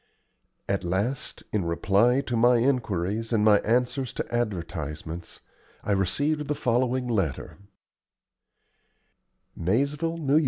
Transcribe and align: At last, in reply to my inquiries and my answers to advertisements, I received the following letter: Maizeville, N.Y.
At 0.67 0.83
last, 0.83 1.43
in 1.53 1.63
reply 1.63 2.21
to 2.21 2.35
my 2.35 2.55
inquiries 2.57 3.31
and 3.31 3.45
my 3.45 3.59
answers 3.59 4.13
to 4.13 4.33
advertisements, 4.35 5.41
I 5.83 5.91
received 5.91 6.47
the 6.47 6.55
following 6.55 7.07
letter: 7.07 7.59
Maizeville, 9.55 10.15
N.Y. 10.17 10.39